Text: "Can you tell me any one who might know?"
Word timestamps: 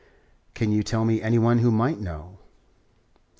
"Can 0.55 0.71
you 0.71 0.81
tell 0.81 1.05
me 1.05 1.21
any 1.21 1.37
one 1.37 1.59
who 1.59 1.69
might 1.69 1.99
know?" 1.99 2.39